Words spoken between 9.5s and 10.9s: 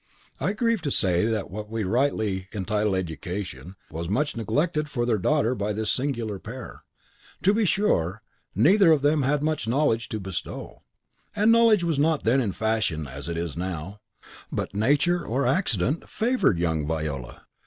knowledge to bestow;